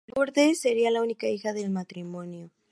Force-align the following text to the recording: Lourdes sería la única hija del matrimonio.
Lourdes 0.07 0.59
sería 0.59 0.89
la 0.89 1.03
única 1.03 1.27
hija 1.29 1.53
del 1.53 1.69
matrimonio. 1.69 2.49